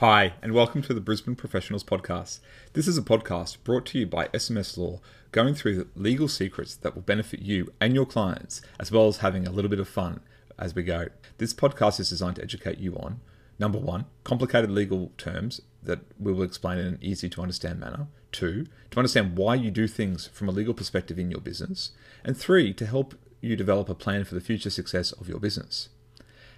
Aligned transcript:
Hi, 0.00 0.34
and 0.42 0.52
welcome 0.52 0.82
to 0.82 0.92
the 0.92 1.00
Brisbane 1.00 1.36
Professionals 1.36 1.82
Podcast. 1.82 2.40
This 2.74 2.86
is 2.86 2.98
a 2.98 3.02
podcast 3.02 3.56
brought 3.64 3.86
to 3.86 3.98
you 3.98 4.04
by 4.04 4.28
SMS 4.28 4.76
Law, 4.76 5.00
going 5.32 5.54
through 5.54 5.74
the 5.74 5.86
legal 5.96 6.28
secrets 6.28 6.74
that 6.74 6.94
will 6.94 7.00
benefit 7.00 7.40
you 7.40 7.72
and 7.80 7.94
your 7.94 8.04
clients, 8.04 8.60
as 8.78 8.92
well 8.92 9.08
as 9.08 9.16
having 9.16 9.46
a 9.46 9.50
little 9.50 9.70
bit 9.70 9.80
of 9.80 9.88
fun 9.88 10.20
as 10.58 10.74
we 10.74 10.82
go. 10.82 11.06
This 11.38 11.54
podcast 11.54 11.98
is 11.98 12.10
designed 12.10 12.36
to 12.36 12.42
educate 12.42 12.76
you 12.76 12.94
on 12.96 13.20
number 13.58 13.78
one, 13.78 14.04
complicated 14.22 14.70
legal 14.70 15.12
terms 15.16 15.62
that 15.82 16.00
we 16.20 16.30
will 16.30 16.42
explain 16.42 16.76
in 16.76 16.86
an 16.88 16.98
easy 17.00 17.30
to 17.30 17.40
understand 17.40 17.80
manner, 17.80 18.08
two, 18.32 18.66
to 18.90 18.98
understand 18.98 19.38
why 19.38 19.54
you 19.54 19.70
do 19.70 19.88
things 19.88 20.26
from 20.26 20.46
a 20.46 20.52
legal 20.52 20.74
perspective 20.74 21.18
in 21.18 21.30
your 21.30 21.40
business, 21.40 21.92
and 22.22 22.36
three, 22.36 22.74
to 22.74 22.84
help 22.84 23.14
you 23.40 23.56
develop 23.56 23.88
a 23.88 23.94
plan 23.94 24.24
for 24.24 24.34
the 24.34 24.42
future 24.42 24.68
success 24.68 25.12
of 25.12 25.26
your 25.26 25.40
business. 25.40 25.88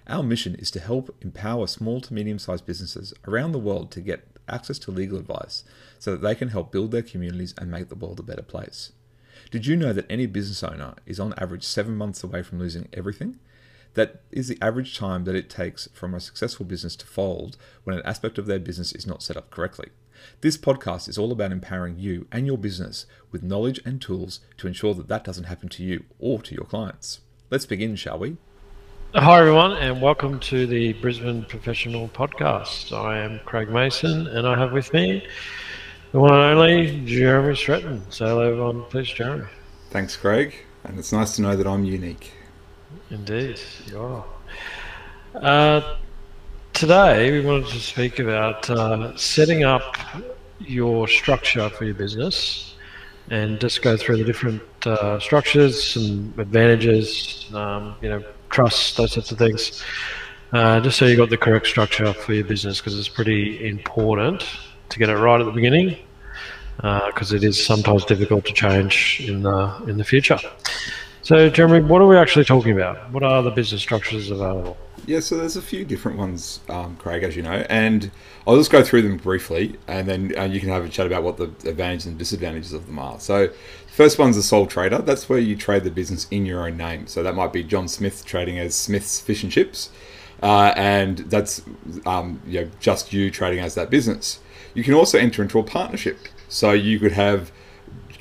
Our 0.09 0.23
mission 0.23 0.55
is 0.55 0.71
to 0.71 0.79
help 0.79 1.15
empower 1.21 1.67
small 1.67 2.01
to 2.01 2.13
medium 2.15 2.39
sized 2.39 2.65
businesses 2.65 3.13
around 3.27 3.51
the 3.51 3.59
world 3.59 3.91
to 3.91 4.01
get 4.01 4.25
access 4.47 4.79
to 4.79 4.91
legal 4.91 5.19
advice 5.19 5.63
so 5.99 6.11
that 6.11 6.21
they 6.23 6.33
can 6.33 6.47
help 6.47 6.71
build 6.71 6.89
their 6.89 7.03
communities 7.03 7.53
and 7.59 7.69
make 7.69 7.89
the 7.89 7.95
world 7.95 8.19
a 8.19 8.23
better 8.23 8.41
place. 8.41 8.91
Did 9.51 9.67
you 9.67 9.75
know 9.75 9.93
that 9.93 10.09
any 10.09 10.25
business 10.25 10.63
owner 10.63 10.95
is 11.05 11.19
on 11.19 11.35
average 11.37 11.63
seven 11.63 11.95
months 11.95 12.23
away 12.23 12.41
from 12.41 12.57
losing 12.57 12.87
everything? 12.91 13.37
That 13.93 14.23
is 14.31 14.47
the 14.47 14.57
average 14.63 14.97
time 14.97 15.25
that 15.25 15.35
it 15.35 15.47
takes 15.47 15.87
from 15.93 16.15
a 16.15 16.19
successful 16.19 16.65
business 16.65 16.95
to 16.97 17.05
fold 17.05 17.55
when 17.83 17.95
an 17.95 18.05
aspect 18.05 18.39
of 18.39 18.47
their 18.47 18.59
business 18.59 18.91
is 18.93 19.05
not 19.05 19.21
set 19.21 19.37
up 19.37 19.51
correctly. 19.51 19.89
This 20.41 20.57
podcast 20.57 21.07
is 21.07 21.19
all 21.19 21.31
about 21.31 21.51
empowering 21.51 21.99
you 21.99 22.25
and 22.31 22.47
your 22.47 22.57
business 22.57 23.05
with 23.31 23.43
knowledge 23.43 23.79
and 23.85 24.01
tools 24.01 24.39
to 24.57 24.67
ensure 24.67 24.95
that 24.95 25.07
that 25.07 25.23
doesn't 25.23 25.43
happen 25.43 25.69
to 25.69 25.83
you 25.83 26.05
or 26.17 26.41
to 26.41 26.55
your 26.55 26.65
clients. 26.65 27.19
Let's 27.51 27.67
begin, 27.67 27.95
shall 27.95 28.17
we? 28.17 28.37
Hi, 29.15 29.39
everyone, 29.39 29.71
and 29.71 30.03
welcome 30.03 30.39
to 30.41 30.67
the 30.67 30.93
Brisbane 30.93 31.43
Professional 31.43 32.09
Podcast. 32.09 32.95
I 32.95 33.17
am 33.17 33.39
Craig 33.43 33.67
Mason, 33.67 34.27
and 34.27 34.47
I 34.47 34.55
have 34.55 34.71
with 34.71 34.93
me 34.93 35.25
the 36.11 36.19
one 36.19 36.31
and 36.31 36.59
only 36.59 37.03
Jeremy 37.07 37.55
Stratton. 37.55 38.03
Say 38.11 38.27
hello, 38.27 38.41
everyone, 38.41 38.83
please, 38.83 39.07
Jeremy. 39.07 39.47
Thanks, 39.89 40.15
Craig, 40.15 40.53
and 40.83 40.99
it's 40.99 41.11
nice 41.11 41.35
to 41.37 41.41
know 41.41 41.55
that 41.55 41.65
I'm 41.65 41.85
unique. 41.85 42.33
Indeed, 43.09 43.59
you 43.87 43.99
are. 43.99 44.25
Uh, 45.33 45.97
today, 46.73 47.31
we 47.31 47.43
wanted 47.43 47.65
to 47.69 47.79
speak 47.79 48.19
about 48.19 48.69
uh, 48.69 49.17
setting 49.17 49.63
up 49.63 49.97
your 50.59 51.07
structure 51.07 51.67
for 51.71 51.85
your 51.85 51.95
business 51.95 52.75
and 53.31 53.59
just 53.59 53.81
go 53.81 53.97
through 53.97 54.17
the 54.17 54.23
different 54.23 54.61
uh, 54.85 55.19
structures, 55.19 55.83
some 55.83 56.31
advantages, 56.37 57.49
um, 57.55 57.95
you 58.03 58.09
know, 58.09 58.23
trusts, 58.49 58.95
those 58.95 59.13
sorts 59.13 59.31
of 59.31 59.37
things. 59.37 59.83
Uh, 60.51 60.79
just 60.79 60.97
so 60.97 61.05
you've 61.05 61.19
got 61.19 61.29
the 61.29 61.37
correct 61.37 61.67
structure 61.67 62.11
for 62.11 62.33
your 62.33 62.43
business 62.43 62.79
because 62.79 62.97
it's 62.97 63.07
pretty 63.07 63.67
important 63.67 64.43
to 64.89 64.97
get 64.99 65.09
it 65.09 65.15
right 65.15 65.39
at 65.39 65.45
the 65.45 65.51
beginning 65.51 65.95
because 66.77 67.33
uh, 67.33 67.35
it 67.35 67.43
is 67.43 67.63
sometimes 67.63 68.05
difficult 68.05 68.45
to 68.45 68.53
change 68.53 69.21
in 69.27 69.43
the 69.43 69.83
in 69.87 69.97
the 69.97 70.03
future. 70.03 70.39
So, 71.21 71.49
Jeremy, 71.49 71.81
what 71.81 72.01
are 72.01 72.07
we 72.07 72.17
actually 72.17 72.45
talking 72.45 72.71
about? 72.71 73.11
What 73.11 73.21
are 73.21 73.43
the 73.43 73.51
business 73.51 73.81
structures 73.81 74.31
available? 74.31 74.77
Yeah, 75.09 75.21
so 75.21 75.37
there's 75.37 75.55
a 75.55 75.61
few 75.61 75.85
different 75.85 76.19
ones, 76.19 76.59
um, 76.69 76.95
Craig, 76.97 77.23
as 77.23 77.35
you 77.35 77.41
know, 77.41 77.65
and 77.67 78.11
I'll 78.45 78.57
just 78.57 78.69
go 78.69 78.83
through 78.83 79.01
them 79.01 79.17
briefly, 79.17 79.75
and 79.87 80.07
then 80.07 80.33
uh, 80.37 80.43
you 80.43 80.59
can 80.59 80.69
have 80.69 80.85
a 80.85 80.89
chat 80.89 81.07
about 81.07 81.23
what 81.23 81.37
the 81.37 81.45
advantages 81.67 82.05
and 82.05 82.17
disadvantages 82.17 82.73
of 82.73 82.85
them 82.85 82.99
are. 82.99 83.19
So, 83.19 83.49
First 83.99 84.17
one's 84.17 84.37
a 84.37 84.43
sole 84.43 84.65
trader. 84.65 84.99
That's 84.99 85.27
where 85.27 85.39
you 85.39 85.57
trade 85.57 85.83
the 85.83 85.91
business 85.91 86.25
in 86.31 86.45
your 86.45 86.65
own 86.65 86.77
name. 86.77 87.05
So 87.07 87.21
that 87.21 87.35
might 87.35 87.51
be 87.51 87.63
John 87.63 87.89
Smith 87.89 88.23
trading 88.23 88.57
as 88.57 88.73
Smith's 88.73 89.19
Fish 89.19 89.43
and 89.43 89.51
Chips, 89.51 89.89
uh, 90.41 90.73
and 90.77 91.17
that's 91.17 91.63
um, 92.05 92.41
you 92.47 92.61
know, 92.61 92.71
just 92.79 93.11
you 93.11 93.29
trading 93.29 93.59
as 93.59 93.75
that 93.75 93.89
business. 93.89 94.39
You 94.73 94.85
can 94.85 94.93
also 94.93 95.17
enter 95.17 95.41
into 95.41 95.59
a 95.59 95.63
partnership. 95.63 96.17
So 96.47 96.71
you 96.71 96.97
could 96.97 97.11
have 97.11 97.51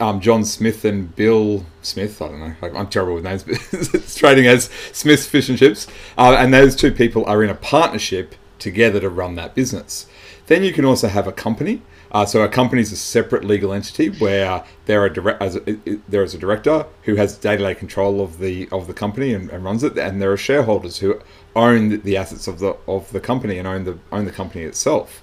um, 0.01 0.21
John 0.21 0.45
Smith 0.45 0.85
and 0.85 1.15
Bill 1.15 1.65
Smith. 1.83 2.21
I 2.23 2.29
don't 2.29 2.41
know. 2.41 2.79
I'm 2.79 2.89
terrible 2.89 3.15
with 3.15 3.25
names, 3.25 3.43
but 3.45 3.59
it's 3.73 4.15
trading 4.15 4.47
as 4.47 4.71
Smith's 4.93 5.27
Fish 5.27 5.49
and 5.49 5.59
Chips, 5.59 5.87
uh, 6.17 6.37
and 6.39 6.53
those 6.53 6.77
two 6.77 6.93
people 6.93 7.25
are 7.27 7.43
in 7.43 7.51
a 7.51 7.55
partnership 7.55 8.35
together 8.59 9.01
to 9.01 9.09
run 9.09 9.35
that 9.37 9.55
business. 9.55 10.07
Then 10.47 10.63
you 10.65 10.73
can 10.73 10.85
also 10.85 11.09
have 11.09 11.27
a 11.27 11.33
company. 11.33 11.83
Uh, 12.11 12.25
so 12.25 12.43
a 12.43 12.49
company 12.49 12.81
is 12.81 12.91
a 12.91 12.97
separate 12.97 13.45
legal 13.45 13.73
entity 13.73 14.09
where 14.09 14.65
there 14.87 15.03
are 15.03 15.11
direct, 15.11 15.43
as 15.43 15.57
a, 15.57 15.79
there 16.09 16.23
is 16.23 16.35
a 16.35 16.39
director 16.39 16.87
who 17.03 17.17
has 17.17 17.37
day-to-day 17.37 17.75
control 17.75 18.23
of 18.23 18.39
the 18.39 18.67
of 18.73 18.87
the 18.87 18.95
company 18.95 19.35
and, 19.35 19.51
and, 19.51 19.63
runs 19.63 19.85
it, 19.85 19.99
and 19.99 20.23
there 20.23 20.33
are 20.33 20.37
shareholders 20.37 20.99
who 20.99 21.21
own 21.55 22.01
the 22.01 22.17
assets 22.17 22.49
of 22.49 22.61
the 22.61 22.75
of 22.87 23.13
the 23.13 23.21
company 23.21 23.59
and 23.59 23.69
own 23.69 23.85
the 23.85 23.99
own 24.11 24.25
the 24.25 24.33
company 24.33 24.65
itself. 24.65 25.23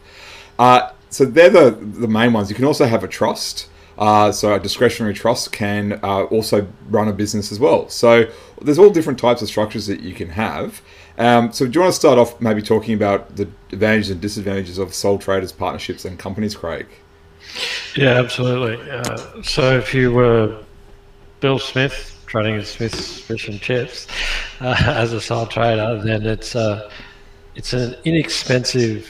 Uh, 0.59 0.91
so 1.09 1.25
they're 1.25 1.49
the 1.49 1.71
the 1.71 2.07
main 2.07 2.33
ones. 2.33 2.49
You 2.49 2.55
can 2.55 2.65
also 2.65 2.85
have 2.85 3.03
a 3.03 3.07
trust. 3.07 3.67
Uh, 3.97 4.31
so 4.31 4.53
a 4.53 4.59
discretionary 4.59 5.13
trust 5.13 5.51
can 5.51 5.99
uh, 6.03 6.23
also 6.25 6.67
run 6.89 7.07
a 7.07 7.13
business 7.13 7.51
as 7.51 7.59
well. 7.59 7.87
So 7.89 8.29
there's 8.61 8.79
all 8.79 8.89
different 8.89 9.19
types 9.19 9.41
of 9.41 9.47
structures 9.47 9.87
that 9.87 10.01
you 10.01 10.13
can 10.13 10.29
have. 10.29 10.81
Um, 11.17 11.53
so, 11.53 11.65
do 11.65 11.71
you 11.71 11.81
want 11.81 11.93
to 11.93 11.99
start 11.99 12.19
off 12.19 12.41
maybe 12.41 12.61
talking 12.61 12.93
about 12.93 13.37
the 13.37 13.47
advantages 13.71 14.09
and 14.09 14.19
disadvantages 14.19 14.77
of 14.77 14.93
sole 14.93 15.17
traders, 15.17 15.53
partnerships, 15.53 16.03
and 16.03 16.19
companies, 16.19 16.55
Craig? 16.55 16.87
Yeah, 17.95 18.19
absolutely. 18.19 18.91
Uh, 18.91 19.41
so, 19.41 19.77
if 19.77 19.93
you 19.93 20.11
were 20.11 20.61
Bill 21.39 21.57
Smith 21.57 22.21
trading 22.25 22.55
at 22.55 22.67
Smith's 22.67 23.21
Fish 23.21 23.47
and 23.47 23.61
Chips 23.61 24.07
uh, 24.59 24.75
as 24.85 25.13
a 25.13 25.21
sole 25.21 25.45
trader, 25.45 26.01
then 26.03 26.25
it's 26.25 26.53
uh, 26.53 26.89
it's 27.55 27.71
an 27.71 27.95
inexpensive 28.03 29.09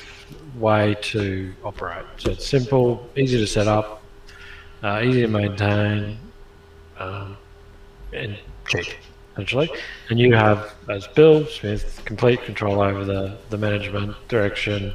way 0.56 0.96
to 1.02 1.54
operate. 1.64 2.06
So 2.18 2.32
it's 2.32 2.48
simple, 2.48 3.10
easy 3.16 3.38
to 3.38 3.48
set 3.48 3.68
up, 3.68 4.04
uh, 4.86 5.02
easy 5.04 5.22
to 5.22 5.28
maintain, 5.28 6.18
um, 7.00 7.36
and 8.14 8.38
cheap 8.68 8.86
essentially. 9.34 9.70
And 10.10 10.20
you 10.20 10.34
have, 10.34 10.74
as 10.88 11.08
Bill 11.08 11.46
Smith, 11.48 12.02
complete 12.06 12.42
control 12.44 12.80
over 12.80 13.04
the, 13.04 13.38
the 13.50 13.58
management 13.58 14.16
direction. 14.30 14.94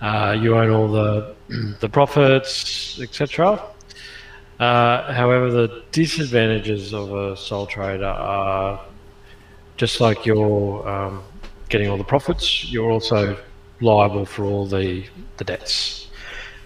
Uh, 0.00 0.36
you 0.38 0.56
own 0.56 0.70
all 0.70 0.88
the 0.88 1.34
the 1.80 1.88
profits, 1.88 3.00
etc. 3.00 3.60
Uh, 4.60 5.12
however, 5.12 5.50
the 5.50 5.82
disadvantages 5.90 6.92
of 6.92 7.12
a 7.12 7.36
sole 7.36 7.66
trader 7.66 8.04
are 8.04 8.80
just 9.76 10.00
like 10.00 10.26
you're 10.26 10.88
um, 10.88 11.22
getting 11.68 11.88
all 11.88 11.96
the 11.96 12.04
profits, 12.04 12.70
you're 12.70 12.90
also 12.90 13.36
liable 13.80 14.26
for 14.26 14.44
all 14.44 14.66
the 14.66 15.04
the 15.38 15.44
debts, 15.44 16.08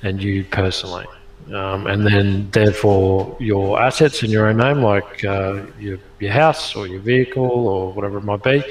and 0.02 0.22
you 0.22 0.44
personally. 0.44 1.06
Um, 1.50 1.86
and 1.86 2.06
then 2.06 2.50
therefore 2.50 3.36
your 3.40 3.80
assets 3.80 4.22
in 4.22 4.30
your 4.30 4.46
own 4.46 4.58
name, 4.58 4.82
like 4.82 5.24
uh, 5.24 5.64
your, 5.78 5.98
your 6.20 6.32
house 6.32 6.76
or 6.76 6.86
your 6.86 7.00
vehicle 7.00 7.66
or 7.68 7.92
whatever 7.92 8.18
it 8.18 8.24
might 8.24 8.42
be, 8.42 8.62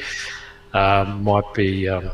um, 0.73 1.23
might 1.23 1.53
be 1.53 1.89
um, 1.89 2.11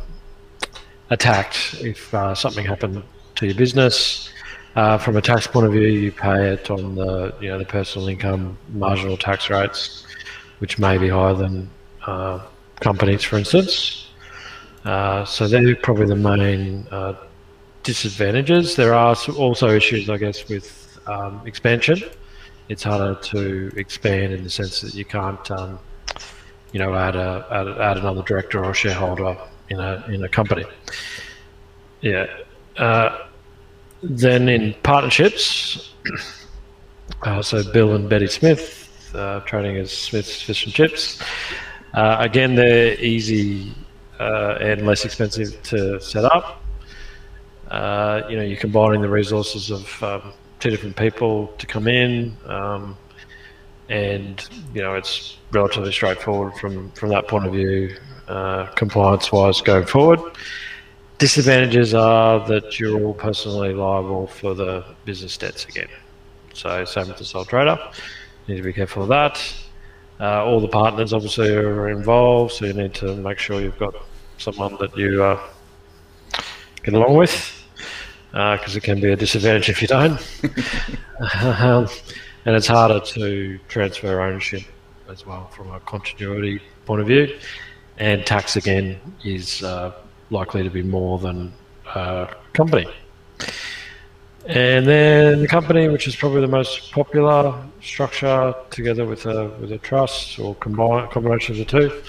attacked 1.10 1.76
if 1.82 2.14
uh, 2.14 2.34
something 2.34 2.66
happened 2.66 3.04
to 3.36 3.46
your 3.46 3.56
business. 3.56 4.32
Uh, 4.76 4.98
from 4.98 5.16
a 5.18 5.22
tax 5.22 5.48
point 5.48 5.66
of 5.66 5.72
view, 5.74 5.88
you 5.88 6.12
pay 6.12 6.54
it 6.54 6.70
on 6.70 6.96
the 6.96 7.34
you 7.42 7.50
know 7.50 7.58
the 7.58 7.66
personal 7.66 8.08
income 8.08 8.58
marginal 8.70 9.18
tax 9.18 9.50
rates, 9.50 10.06
which 10.60 10.78
may 10.78 10.98
be 10.98 11.10
higher 11.10 11.34
than 11.34 11.68
uh, 12.06 12.40
companies, 12.80 13.24
for 13.24 13.38
instance. 13.38 14.08
Uh, 14.86 15.26
so 15.26 15.48
they're 15.48 15.76
probably 15.76 16.06
the 16.06 16.16
main 16.16 16.86
uh, 16.92 17.16
disadvantages. 17.88 18.76
There 18.76 18.94
are 18.94 19.16
also 19.38 19.70
issues, 19.70 20.10
I 20.10 20.18
guess, 20.18 20.48
with 20.50 21.00
um, 21.08 21.42
expansion. 21.46 22.04
It's 22.68 22.84
harder 22.84 23.16
to 23.16 23.72
expand 23.78 24.34
in 24.34 24.44
the 24.44 24.50
sense 24.50 24.82
that 24.82 24.94
you 24.94 25.06
can't, 25.06 25.50
um, 25.52 25.80
you 26.74 26.80
know, 26.80 26.94
add 26.94 27.16
a 27.16 27.48
add, 27.50 27.68
add, 27.90 27.98
another 27.98 28.24
director 28.24 28.64
or 28.64 28.74
shareholder 28.74 29.38
in 29.70 29.80
a 29.80 30.06
in 30.10 30.22
a 30.22 30.30
company. 30.30 30.66
Yeah. 32.02 32.28
Uh, 32.76 33.26
then 34.04 34.50
in 34.50 34.76
partnerships, 34.84 35.94
uh, 37.24 37.42
so 37.42 37.64
Bill 37.72 37.96
and 37.96 38.10
Betty 38.10 38.28
Smith 38.28 38.88
uh, 39.16 39.40
trading 39.42 39.78
as 39.78 39.92
Smith's 39.92 40.42
Fish 40.42 40.66
and 40.66 40.74
Chips. 40.76 41.22
Uh, 41.94 42.18
again, 42.20 42.54
they're 42.56 43.00
easy 43.00 43.74
uh, 44.20 44.58
and 44.60 44.86
less 44.86 45.06
expensive 45.06 45.64
to 45.64 46.00
set 46.02 46.26
up. 46.26 46.62
Uh, 47.70 48.22
you 48.30 48.38
know, 48.38 48.44
you're 48.44 48.60
combining 48.60 49.02
the 49.02 49.10
resources 49.10 49.72
of 49.72 50.04
um, 50.04 50.34
two 50.60 50.70
different 50.70 50.96
people 50.96 51.48
to 51.58 51.68
come 51.68 51.88
in, 51.88 52.36
um, 52.46 52.98
and 53.90 54.48
you 54.74 54.82
know, 54.82 54.96
it's 54.96 55.38
relatively 55.52 55.92
straightforward 55.92 56.54
from 56.56 56.92
from 56.92 57.10
that 57.10 57.28
point 57.28 57.46
of 57.46 57.52
view, 57.52 57.96
uh, 58.28 58.68
compliance-wise, 58.68 59.62
going 59.62 59.86
forward. 59.86 60.20
Disadvantages 61.18 61.94
are 61.94 62.46
that 62.48 62.80
you're 62.80 63.04
all 63.04 63.14
personally 63.14 63.74
liable 63.74 64.28
for 64.28 64.54
the 64.54 64.86
business 65.04 65.36
debts 65.36 65.66
again. 65.66 65.88
So 66.54 66.86
same 66.86 67.08
with 67.08 67.18
the 67.18 67.26
sole 67.26 67.44
trader. 67.44 67.78
You 68.46 68.54
need 68.54 68.62
to 68.62 68.64
be 68.64 68.74
careful 68.74 69.04
of 69.04 69.10
that. 69.10 69.54
Uh, 70.20 70.46
all 70.46 70.60
the 70.60 70.68
partners 70.68 71.14
obviously 71.14 71.54
are 71.54 71.90
involved, 71.90 72.54
so 72.54 72.66
you 72.66 72.74
need 72.74 72.94
to 72.96 73.16
make 73.16 73.40
sure 73.40 73.60
you've 73.60 73.78
got 73.78 73.94
someone 74.38 74.78
that 74.80 74.96
you 74.96 75.24
uh, 75.24 75.40
get 76.84 76.94
along 76.94 77.16
with 77.16 77.57
because 78.32 78.76
uh, 78.76 78.78
it 78.78 78.84
can 78.84 79.00
be 79.00 79.12
a 79.12 79.16
disadvantage 79.16 79.70
if 79.70 79.82
you 79.82 79.88
don't. 79.88 80.20
um, 81.44 81.88
and 82.46 82.56
it's 82.56 82.68
harder 82.68 83.00
to 83.00 83.60
transfer 83.68 84.22
ownership 84.22 84.64
as 85.10 85.26
well 85.26 85.48
from 85.48 85.72
a 85.72 85.80
continuity 85.82 86.62
point 86.86 87.02
of 87.02 87.08
view. 87.08 87.38
And 87.98 88.26
tax 88.26 88.56
again 88.56 89.00
is 89.24 89.64
uh, 89.64 89.94
likely 90.30 90.64
to 90.64 90.70
be 90.70 90.84
more 90.84 91.20
than 91.20 91.54
a 91.94 92.34
company. 92.54 92.88
And 94.46 94.88
then 94.88 95.42
the 95.42 95.48
company, 95.48 95.90
which 95.90 96.08
is 96.08 96.16
probably 96.16 96.42
the 96.42 96.48
most 96.48 96.92
popular 96.92 97.54
structure, 97.82 98.54
together 98.70 99.06
with 99.06 99.26
a 99.26 99.50
with 99.60 99.74
a 99.74 99.78
trust 99.78 100.40
or 100.40 100.56
combine, 100.56 101.10
combination 101.10 101.60
of 101.60 101.60
the 101.60 101.66
two. 101.66 102.02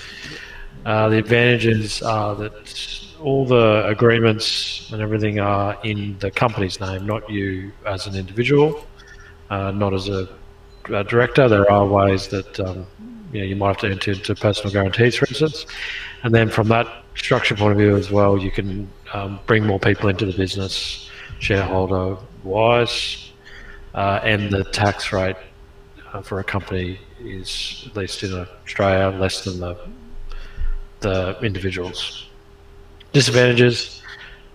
Uh, 0.87 1.09
the 1.09 1.19
advantages 1.19 2.01
are 2.01 2.37
that 2.37 2.65
all 3.21 3.45
the 3.45 3.87
agreements 3.87 4.91
and 4.93 5.03
everything 5.03 5.41
are 5.41 5.79
in 5.85 6.19
the 6.19 6.31
company's 6.31 6.81
name, 6.81 7.07
not 7.07 7.29
you 7.29 7.73
as 7.87 8.07
an 8.07 8.15
individual, 8.15 8.87
uh, 9.51 9.71
not 9.71 9.95
as 9.95 10.09
a, 10.09 10.29
a, 10.91 11.05
director. 11.05 11.49
There 11.49 11.71
are 11.71 11.87
ways 11.87 12.29
that 12.29 12.61
um, 12.61 12.87
you 13.33 13.41
know 13.41 13.47
you 13.47 13.57
might 13.57 13.69
have 13.69 13.79
to 13.79 13.91
enter 13.91 14.13
into 14.13 14.35
personal 14.35 14.73
guarantees, 14.73 15.17
for 15.17 15.27
instance, 15.27 15.67
and 16.23 16.35
then 16.35 16.49
from 16.49 16.69
that 16.69 16.87
structure 17.15 17.55
point 17.55 17.73
of 17.73 17.79
view 17.79 17.97
as 17.97 18.11
well, 18.11 18.39
you 18.39 18.51
can 18.51 18.89
um, 19.13 19.41
bring 19.47 19.67
more 19.67 19.81
people 19.81 20.09
into 20.09 20.25
the 20.25 20.33
business, 20.33 21.11
shareholder 21.41 22.17
wise, 22.45 23.33
uh, 23.95 24.21
and 24.23 24.51
the 24.51 24.65
tax 24.65 25.13
rate 25.13 25.37
uh, 26.13 26.23
for 26.23 26.41
a 26.41 26.45
company 26.45 26.99
is 27.21 27.85
at 27.87 27.97
least 27.97 28.23
in 28.23 28.33
Australia 28.33 29.17
less 29.19 29.45
than 29.45 29.61
the 29.61 29.77
the 31.01 31.39
individuals. 31.43 32.28
Disadvantages: 33.13 34.03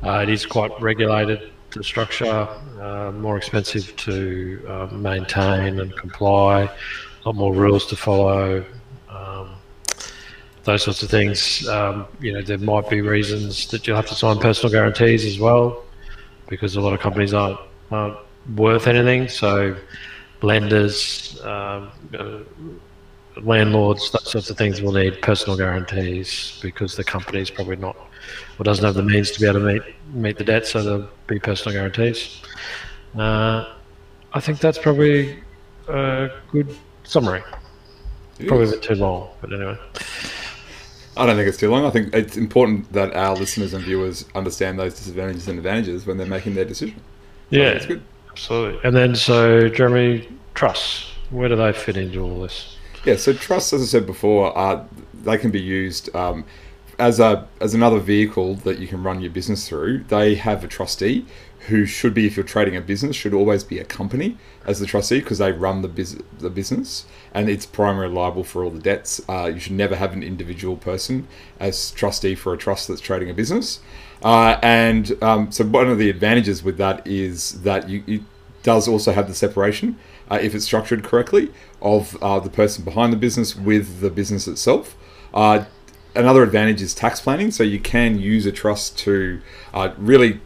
uh, 0.03 0.19
it 0.19 0.29
is 0.29 0.45
quite 0.45 0.71
regulated. 0.81 1.51
The 1.71 1.83
structure 1.83 2.47
uh, 2.79 3.11
more 3.11 3.35
expensive 3.35 3.95
to 3.95 4.65
uh, 4.69 4.87
maintain 4.91 5.79
and 5.79 5.95
comply. 5.95 6.63
A 6.63 7.29
lot 7.29 7.35
more 7.35 7.53
rules 7.53 7.87
to 7.87 7.95
follow. 7.95 8.63
Um, 9.09 9.55
those 10.63 10.83
sorts 10.83 11.03
of 11.03 11.09
things. 11.09 11.67
Um, 11.67 12.05
you 12.19 12.33
know, 12.33 12.41
there 12.41 12.57
might 12.57 12.89
be 12.89 13.01
reasons 13.01 13.67
that 13.67 13.87
you'll 13.87 13.95
have 13.95 14.07
to 14.07 14.15
sign 14.15 14.37
personal 14.39 14.71
guarantees 14.71 15.25
as 15.25 15.39
well, 15.39 15.83
because 16.47 16.75
a 16.75 16.81
lot 16.81 16.93
of 16.93 16.99
companies 16.99 17.33
aren't, 17.33 17.59
aren't 17.91 18.17
worth 18.55 18.87
anything. 18.87 19.27
So, 19.29 19.75
lenders, 20.41 21.41
um, 21.43 21.89
uh, 22.17 22.39
landlords, 23.41 24.11
that 24.11 24.21
sorts 24.21 24.49
of 24.49 24.57
things 24.57 24.81
will 24.81 24.93
need 24.93 25.21
personal 25.21 25.57
guarantees 25.57 26.59
because 26.61 26.95
the 26.95 27.03
company 27.03 27.39
is 27.39 27.49
probably 27.49 27.75
not 27.75 27.95
or 28.59 28.63
doesn't 28.63 28.85
have 28.85 28.95
the 28.95 29.03
means 29.03 29.31
to 29.31 29.39
be 29.39 29.47
able 29.47 29.59
to 29.59 29.65
meet 29.65 29.81
meet 30.13 30.37
the 30.37 30.43
debt, 30.43 30.65
so 30.65 30.83
there'll 30.83 31.09
be 31.27 31.39
personal 31.39 31.73
guarantees. 31.73 32.41
Uh, 33.17 33.73
I 34.33 34.39
think 34.39 34.59
that's 34.59 34.77
probably 34.77 35.41
a 35.87 36.29
good 36.51 36.75
summary. 37.03 37.43
It 38.39 38.47
probably 38.47 38.65
is. 38.65 38.73
a 38.73 38.75
bit 38.75 38.83
too 38.83 38.95
long, 38.95 39.29
but 39.41 39.53
anyway. 39.53 39.77
I 41.15 41.25
don't 41.27 41.35
think 41.35 41.47
it's 41.47 41.57
too 41.57 41.69
long. 41.69 41.85
I 41.85 41.91
think 41.91 42.13
it's 42.13 42.37
important 42.37 42.91
that 42.93 43.15
our 43.15 43.35
listeners 43.35 43.73
and 43.73 43.83
viewers 43.83 44.25
understand 44.33 44.79
those 44.79 44.95
disadvantages 44.95 45.47
and 45.47 45.59
advantages 45.59 46.07
when 46.07 46.17
they're 46.17 46.25
making 46.25 46.55
their 46.55 46.65
decision. 46.65 46.99
Yeah, 47.51 47.69
it's 47.69 47.85
good. 47.85 48.01
Absolutely. 48.31 48.79
And 48.83 48.95
then, 48.95 49.15
so 49.15 49.69
Jeremy, 49.69 50.27
trusts. 50.55 51.11
Where 51.29 51.49
do 51.49 51.55
they 51.55 51.71
fit 51.71 51.97
into 51.97 52.21
all 52.21 52.41
this? 52.41 52.77
Yeah, 53.05 53.17
so 53.17 53.33
trusts, 53.33 53.73
as 53.73 53.81
I 53.81 53.85
said 53.85 54.05
before, 54.05 54.53
they 55.23 55.37
can 55.37 55.51
be 55.51 55.61
used 55.61 56.13
um, 56.15 56.45
as 56.97 57.19
a 57.19 57.47
as 57.59 57.73
another 57.73 57.99
vehicle 57.99 58.55
that 58.55 58.79
you 58.79 58.87
can 58.87 59.03
run 59.03 59.21
your 59.21 59.31
business 59.31 59.67
through. 59.67 60.05
They 60.05 60.35
have 60.35 60.63
a 60.63 60.67
trustee 60.67 61.25
who 61.67 61.85
should 61.85 62.13
be, 62.13 62.25
if 62.27 62.35
you're 62.35 62.45
trading 62.45 62.75
a 62.75 62.81
business, 62.81 63.15
should 63.15 63.33
always 63.33 63.63
be 63.63 63.79
a 63.79 63.85
company 63.85 64.37
as 64.65 64.79
the 64.79 64.85
trustee 64.85 65.19
because 65.19 65.37
they 65.37 65.51
run 65.51 65.81
the, 65.81 65.87
bus- 65.87 66.17
the 66.39 66.49
business 66.49 67.05
and 67.33 67.49
it's 67.49 67.65
primarily 67.65 68.13
liable 68.13 68.43
for 68.43 68.65
all 68.65 68.69
the 68.69 68.79
debts. 68.79 69.21
Uh, 69.29 69.49
you 69.53 69.59
should 69.59 69.71
never 69.71 69.95
have 69.95 70.11
an 70.11 70.23
individual 70.23 70.75
person 70.75 71.25
as 71.61 71.91
trustee 71.91 72.35
for 72.35 72.53
a 72.53 72.57
trust 72.57 72.89
that's 72.89 72.99
trading 72.99 73.29
a 73.29 73.33
business. 73.33 73.79
Uh, 74.21 74.57
and 74.61 75.21
um, 75.23 75.51
so 75.51 75.63
one 75.63 75.87
of 75.87 75.97
the 75.97 76.09
advantages 76.09 76.63
with 76.63 76.77
that 76.77 77.05
is 77.07 77.61
that 77.63 77.87
you, 77.87 78.03
it 78.07 78.21
does 78.63 78.87
also 78.87 79.13
have 79.13 79.27
the 79.27 79.33
separation, 79.33 79.97
uh, 80.33 80.39
if 80.41 80.55
it's 80.55 80.65
structured 80.65 81.03
correctly, 81.03 81.51
of 81.81 82.21
uh, 82.23 82.39
the 82.39 82.49
person 82.49 82.83
behind 82.83 83.13
the 83.13 83.17
business 83.17 83.55
with 83.55 83.99
the 83.99 84.09
business 84.09 84.47
itself. 84.47 84.95
Uh, 85.33 85.65
another 86.15 86.43
advantage 86.43 86.81
is 86.81 86.93
tax 86.93 87.19
planning. 87.21 87.51
So 87.51 87.63
you 87.63 87.79
can 87.79 88.17
use 88.19 88.45
a 88.45 88.51
trust 88.51 88.97
to 88.99 89.41
uh, 89.73 89.93
really 89.97 90.39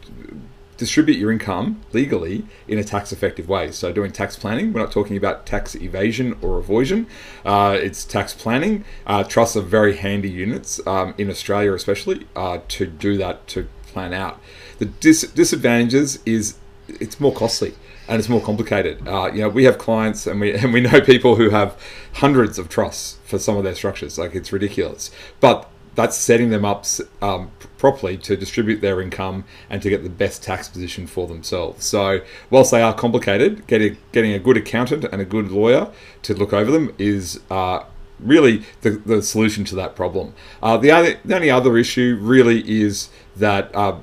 distribute 0.76 1.18
your 1.18 1.32
income 1.32 1.80
legally 1.92 2.44
in 2.68 2.78
a 2.78 2.84
tax 2.84 3.12
effective 3.12 3.48
way. 3.48 3.72
So, 3.72 3.92
doing 3.92 4.12
tax 4.12 4.36
planning, 4.36 4.72
we're 4.72 4.80
not 4.80 4.92
talking 4.92 5.16
about 5.16 5.44
tax 5.44 5.74
evasion 5.74 6.36
or 6.40 6.58
avoidance, 6.58 7.08
uh, 7.44 7.76
it's 7.80 8.04
tax 8.04 8.32
planning. 8.32 8.84
Uh, 9.04 9.24
trusts 9.24 9.56
are 9.56 9.62
very 9.62 9.96
handy 9.96 10.30
units 10.30 10.80
um, 10.86 11.14
in 11.18 11.30
Australia, 11.30 11.72
especially 11.74 12.26
uh, 12.36 12.60
to 12.68 12.86
do 12.86 13.16
that 13.16 13.48
to 13.48 13.68
plan 13.88 14.14
out. 14.14 14.40
The 14.78 14.84
dis- 14.86 15.32
disadvantages 15.32 16.20
is 16.24 16.58
it's 16.88 17.18
more 17.18 17.34
costly 17.34 17.74
and 18.08 18.18
it's 18.18 18.28
more 18.28 18.40
complicated. 18.40 19.06
Uh, 19.06 19.30
you 19.32 19.40
know, 19.40 19.48
we 19.48 19.64
have 19.64 19.78
clients 19.78 20.26
and 20.26 20.40
we 20.40 20.54
and 20.56 20.72
we 20.72 20.80
know 20.80 21.00
people 21.00 21.36
who 21.36 21.50
have 21.50 21.78
hundreds 22.14 22.58
of 22.58 22.68
trusts 22.68 23.18
for 23.24 23.38
some 23.38 23.56
of 23.56 23.64
their 23.64 23.74
structures. 23.74 24.18
Like 24.18 24.34
it's 24.34 24.52
ridiculous, 24.52 25.10
but 25.40 25.70
that's 25.94 26.16
setting 26.16 26.50
them 26.50 26.64
up 26.64 26.84
um, 27.20 27.50
properly 27.76 28.16
to 28.18 28.36
distribute 28.36 28.80
their 28.80 29.00
income 29.00 29.44
and 29.68 29.82
to 29.82 29.90
get 29.90 30.04
the 30.04 30.08
best 30.08 30.44
tax 30.44 30.68
position 30.68 31.08
for 31.08 31.26
themselves. 31.26 31.84
So, 31.84 32.20
whilst 32.50 32.70
they 32.70 32.82
are 32.82 32.94
complicated, 32.94 33.66
getting 33.66 33.98
getting 34.12 34.32
a 34.32 34.38
good 34.38 34.56
accountant 34.56 35.04
and 35.04 35.20
a 35.20 35.24
good 35.24 35.50
lawyer 35.50 35.90
to 36.22 36.34
look 36.34 36.52
over 36.52 36.70
them 36.70 36.94
is 36.98 37.40
uh, 37.50 37.84
really 38.20 38.64
the, 38.82 38.90
the 38.90 39.22
solution 39.22 39.64
to 39.64 39.74
that 39.76 39.96
problem. 39.96 40.34
Uh, 40.62 40.76
the, 40.76 40.90
other, 40.90 41.18
the 41.24 41.34
only 41.34 41.50
other 41.50 41.76
issue 41.76 42.16
really 42.20 42.68
is 42.68 43.08
that 43.36 43.74
uh, 43.74 43.98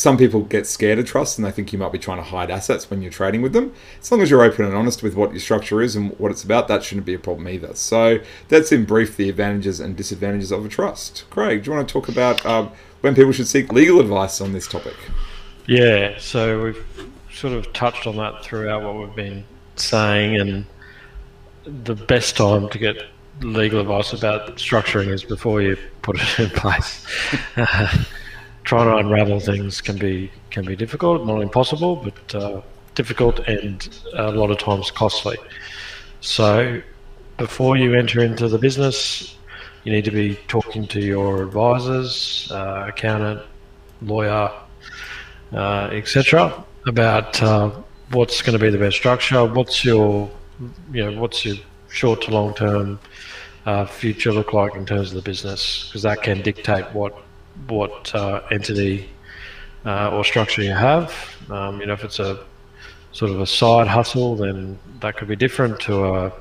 some 0.00 0.16
people 0.16 0.40
get 0.40 0.66
scared 0.66 0.98
of 0.98 1.04
trust 1.04 1.36
and 1.36 1.46
they 1.46 1.50
think 1.50 1.74
you 1.74 1.78
might 1.78 1.92
be 1.92 1.98
trying 1.98 2.16
to 2.16 2.22
hide 2.22 2.50
assets 2.50 2.88
when 2.88 3.02
you're 3.02 3.12
trading 3.12 3.42
with 3.42 3.52
them. 3.52 3.74
As 4.00 4.10
long 4.10 4.22
as 4.22 4.30
you're 4.30 4.42
open 4.42 4.64
and 4.64 4.74
honest 4.74 5.02
with 5.02 5.14
what 5.14 5.32
your 5.32 5.40
structure 5.40 5.82
is 5.82 5.94
and 5.94 6.18
what 6.18 6.32
it's 6.32 6.42
about, 6.42 6.68
that 6.68 6.82
shouldn't 6.82 7.04
be 7.04 7.12
a 7.12 7.18
problem 7.18 7.46
either. 7.46 7.74
So 7.74 8.18
that's 8.48 8.72
in 8.72 8.86
brief 8.86 9.18
the 9.18 9.28
advantages 9.28 9.78
and 9.78 9.94
disadvantages 9.94 10.52
of 10.52 10.64
a 10.64 10.70
trust. 10.70 11.24
Craig, 11.28 11.64
do 11.64 11.70
you 11.70 11.76
want 11.76 11.86
to 11.86 11.92
talk 11.92 12.08
about 12.08 12.46
um, 12.46 12.70
when 13.02 13.14
people 13.14 13.32
should 13.32 13.46
seek 13.46 13.74
legal 13.74 14.00
advice 14.00 14.40
on 14.40 14.54
this 14.54 14.66
topic? 14.66 14.96
Yeah, 15.66 16.16
so 16.18 16.64
we've 16.64 17.12
sort 17.30 17.52
of 17.52 17.70
touched 17.74 18.06
on 18.06 18.16
that 18.16 18.42
throughout 18.42 18.82
what 18.82 18.96
we've 18.96 19.14
been 19.14 19.44
saying, 19.76 20.40
and 20.40 20.64
the 21.84 21.94
best 21.94 22.38
time 22.38 22.70
to 22.70 22.78
get 22.78 23.04
legal 23.42 23.80
advice 23.80 24.14
about 24.14 24.56
structuring 24.56 25.08
is 25.08 25.24
before 25.24 25.60
you 25.60 25.76
put 26.00 26.16
it 26.18 26.38
in 26.38 26.48
place. 26.48 27.06
trying 28.64 28.86
to 28.86 28.96
unravel 28.96 29.40
things 29.40 29.80
can 29.80 29.96
be 29.96 30.30
can 30.50 30.64
be 30.64 30.76
difficult, 30.76 31.26
not 31.26 31.40
impossible, 31.40 31.96
but 31.96 32.34
uh, 32.34 32.60
difficult 32.94 33.38
and 33.40 33.88
a 34.14 34.30
lot 34.32 34.50
of 34.50 34.58
times 34.58 34.90
costly. 34.90 35.36
So, 36.20 36.82
before 37.38 37.76
you 37.76 37.94
enter 37.94 38.22
into 38.22 38.48
the 38.48 38.58
business, 38.58 39.36
you 39.84 39.92
need 39.92 40.04
to 40.04 40.10
be 40.10 40.36
talking 40.48 40.86
to 40.88 41.00
your 41.00 41.42
advisors, 41.42 42.50
uh, 42.52 42.86
accountant, 42.88 43.40
lawyer, 44.02 44.50
uh, 45.52 45.88
etc., 45.92 46.64
about 46.86 47.42
uh, 47.42 47.70
what's 48.10 48.42
going 48.42 48.58
to 48.58 48.64
be 48.64 48.70
the 48.70 48.78
best 48.78 48.96
structure. 48.96 49.44
What's 49.44 49.84
your, 49.84 50.30
you 50.92 51.10
know, 51.10 51.20
what's 51.20 51.44
your 51.44 51.56
short 51.88 52.22
to 52.22 52.30
long 52.30 52.54
term 52.54 53.00
uh, 53.66 53.86
future 53.86 54.32
look 54.32 54.52
like 54.52 54.74
in 54.74 54.84
terms 54.84 55.08
of 55.10 55.14
the 55.14 55.22
business? 55.22 55.86
Because 55.86 56.02
that 56.02 56.22
can 56.22 56.42
dictate 56.42 56.84
what 56.92 57.22
what 57.68 58.14
uh, 58.14 58.42
entity 58.50 59.08
uh, 59.84 60.10
or 60.10 60.24
structure 60.24 60.62
you 60.62 60.72
have. 60.72 61.14
Um, 61.50 61.80
you 61.80 61.86
know, 61.86 61.92
if 61.92 62.04
it's 62.04 62.18
a 62.18 62.44
sort 63.12 63.30
of 63.30 63.40
a 63.40 63.46
side 63.46 63.86
hustle, 63.86 64.36
then 64.36 64.78
that 65.00 65.16
could 65.16 65.28
be 65.28 65.36
different 65.36 65.80
to 65.80 66.04
a, 66.04 66.32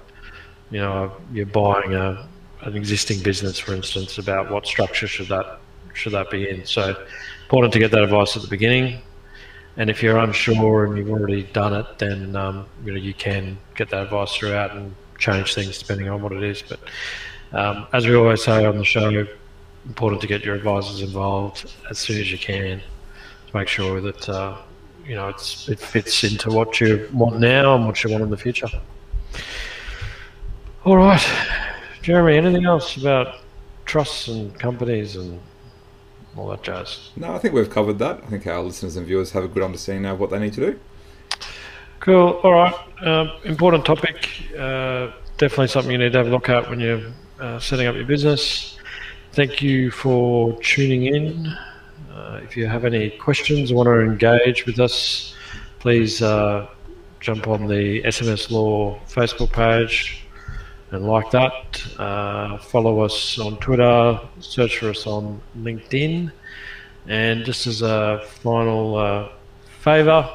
you 0.71 0.79
know, 0.79 1.05
a, 1.05 1.33
you're 1.33 1.45
buying 1.45 1.93
a, 1.93 2.27
an 2.61 2.75
existing 2.75 3.21
business, 3.23 3.57
for 3.57 3.73
instance, 3.73 4.17
about 4.17 4.51
what 4.51 4.65
structure 4.65 5.07
should 5.07 5.27
that 5.27 5.59
should 5.93 6.13
that 6.13 6.29
be 6.29 6.49
in. 6.49 6.65
So, 6.65 6.95
important 7.43 7.73
to 7.73 7.79
get 7.79 7.91
that 7.91 8.03
advice 8.03 8.35
at 8.35 8.41
the 8.41 8.47
beginning. 8.47 9.01
And 9.77 9.89
if 9.89 10.03
you're 10.03 10.17
unsure 10.17 10.85
and 10.85 10.97
you've 10.97 11.09
already 11.09 11.43
done 11.43 11.73
it, 11.73 11.85
then 11.99 12.35
um, 12.35 12.65
you 12.83 12.91
know 12.91 12.99
you 12.99 13.13
can 13.13 13.57
get 13.75 13.89
that 13.89 14.03
advice 14.03 14.35
throughout 14.35 14.75
and 14.75 14.93
change 15.17 15.55
things 15.55 15.77
depending 15.79 16.09
on 16.09 16.21
what 16.21 16.31
it 16.31 16.43
is. 16.43 16.61
But 16.61 16.79
um, 17.53 17.87
as 17.93 18.05
we 18.05 18.15
always 18.15 18.43
say 18.43 18.65
on 18.65 18.77
the 18.77 18.83
show, 18.83 19.25
important 19.85 20.21
to 20.21 20.27
get 20.27 20.43
your 20.43 20.55
advisors 20.55 21.01
involved 21.01 21.73
as 21.89 21.97
soon 21.97 22.19
as 22.19 22.31
you 22.31 22.37
can 22.37 22.81
to 23.47 23.57
make 23.57 23.67
sure 23.67 24.01
that 24.01 24.29
uh, 24.29 24.57
you 25.05 25.15
know 25.15 25.27
it's 25.29 25.67
it 25.69 25.79
fits 25.79 26.23
into 26.23 26.49
what 26.49 26.79
you 26.79 27.09
want 27.13 27.39
now 27.39 27.75
and 27.75 27.85
what 27.85 28.03
you 28.03 28.11
want 28.11 28.23
in 28.23 28.29
the 28.29 28.37
future. 28.37 28.69
All 30.85 30.97
right, 30.97 31.25
Jeremy. 32.01 32.37
Anything 32.37 32.65
else 32.65 32.97
about 32.97 33.35
trusts 33.85 34.27
and 34.27 34.57
companies 34.59 35.15
and 35.15 35.39
all 36.37 36.47
that 36.49 36.63
jazz. 36.63 37.09
No, 37.15 37.33
I 37.33 37.39
think 37.39 37.53
we've 37.53 37.69
covered 37.69 37.99
that. 37.99 38.21
I 38.23 38.27
think 38.27 38.47
our 38.47 38.61
listeners 38.61 38.95
and 38.95 39.05
viewers 39.05 39.31
have 39.31 39.43
a 39.43 39.47
good 39.47 39.63
understanding 39.63 40.03
now 40.03 40.13
of 40.13 40.19
what 40.19 40.29
they 40.29 40.39
need 40.39 40.53
to 40.53 40.71
do. 40.71 40.79
Cool. 41.99 42.39
All 42.43 42.53
right. 42.53 42.73
Um, 43.01 43.31
important 43.43 43.85
topic. 43.85 44.29
Uh, 44.57 45.11
definitely 45.37 45.67
something 45.67 45.91
you 45.91 45.97
need 45.97 46.13
to 46.13 46.17
have 46.17 46.27
a 46.27 46.29
look 46.29 46.49
at 46.49 46.69
when 46.69 46.79
you're 46.79 47.01
uh, 47.39 47.59
setting 47.59 47.87
up 47.87 47.95
your 47.95 48.05
business. 48.05 48.78
Thank 49.31 49.61
you 49.61 49.91
for 49.91 50.59
tuning 50.61 51.03
in. 51.03 51.47
Uh, 52.11 52.39
if 52.43 52.57
you 52.57 52.65
have 52.65 52.83
any 52.83 53.11
questions, 53.11 53.71
or 53.71 53.75
want 53.75 53.87
to 53.87 54.01
engage 54.01 54.65
with 54.65 54.79
us, 54.79 55.35
please 55.77 56.19
uh, 56.23 56.67
jump 57.19 57.47
on 57.47 57.67
the 57.67 58.01
SMS 58.03 58.49
Law 58.49 58.99
Facebook 59.07 59.51
page 59.51 60.23
and 60.89 61.07
like 61.07 61.29
that. 61.29 61.83
Uh, 61.99 62.57
follow 62.57 63.01
us 63.01 63.37
on 63.37 63.57
Twitter, 63.57 64.19
search 64.39 64.79
for 64.79 64.89
us 64.89 65.05
on 65.05 65.39
LinkedIn. 65.59 66.31
And 67.07 67.45
just 67.45 67.67
as 67.67 67.83
a 67.83 68.23
final 68.25 68.95
uh, 68.95 69.29
favour, 69.79 70.27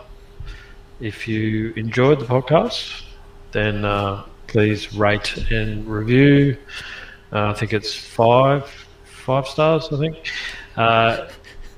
if 1.01 1.27
you 1.27 1.73
enjoyed 1.75 2.21
the 2.21 2.27
podcast, 2.27 3.03
then 3.51 3.85
uh, 3.85 4.25
please 4.47 4.95
rate 4.95 5.37
and 5.51 5.85
review. 5.85 6.57
Uh, 7.33 7.51
I 7.51 7.55
think 7.55 7.73
it's 7.73 7.93
five 7.93 8.84
five 9.25 9.47
stars. 9.47 9.89
I 9.93 9.99
think 9.99 10.17
uh, 10.77 11.29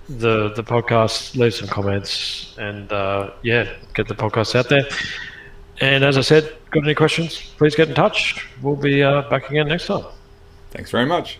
the 0.08 0.50
the 0.54 0.62
podcast. 0.62 1.36
Leave 1.36 1.54
some 1.54 1.68
comments 1.68 2.54
and 2.58 2.90
uh, 2.92 3.30
yeah, 3.42 3.68
get 3.94 4.08
the 4.08 4.14
podcast 4.14 4.54
out 4.54 4.68
there. 4.68 4.86
And 5.80 6.04
as 6.04 6.16
I 6.16 6.22
said, 6.22 6.44
got 6.70 6.84
any 6.84 6.94
questions? 6.94 7.40
Please 7.58 7.74
get 7.74 7.88
in 7.88 7.94
touch. 7.94 8.48
We'll 8.62 8.76
be 8.76 9.02
uh, 9.02 9.22
back 9.28 9.50
again 9.50 9.68
next 9.68 9.86
time. 9.86 10.04
Thanks 10.70 10.90
very 10.90 11.06
much. 11.06 11.38